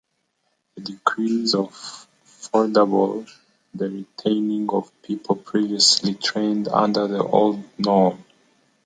The 0.73 0.81
decree 0.81 1.45
forbade 1.45 2.73
the 2.73 3.25
retraining 3.87 4.73
of 4.73 4.91
people 5.03 5.35
previously 5.35 6.15
trained 6.15 6.67
under 6.69 7.05
the 7.07 7.23
old 7.23 7.63
norm. 7.77 8.25